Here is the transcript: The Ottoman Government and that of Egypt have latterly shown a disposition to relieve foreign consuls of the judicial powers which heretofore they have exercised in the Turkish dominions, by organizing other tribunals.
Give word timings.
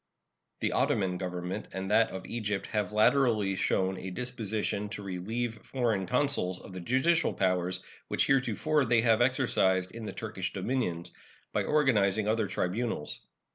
The 0.61 0.71
Ottoman 0.71 1.19
Government 1.19 1.67
and 1.73 1.91
that 1.91 2.09
of 2.09 2.25
Egypt 2.25 2.65
have 2.71 2.91
latterly 2.91 3.55
shown 3.55 3.99
a 3.99 4.09
disposition 4.09 4.89
to 4.89 5.03
relieve 5.03 5.63
foreign 5.63 6.07
consuls 6.07 6.59
of 6.59 6.73
the 6.73 6.79
judicial 6.79 7.35
powers 7.35 7.83
which 8.07 8.25
heretofore 8.25 8.83
they 8.85 9.01
have 9.01 9.21
exercised 9.21 9.91
in 9.91 10.05
the 10.05 10.11
Turkish 10.11 10.53
dominions, 10.53 11.11
by 11.53 11.63
organizing 11.65 12.27
other 12.27 12.47
tribunals. 12.47 13.27